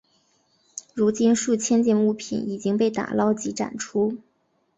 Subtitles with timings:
[0.95, 4.17] 如今数千件物品已经被打捞及展出。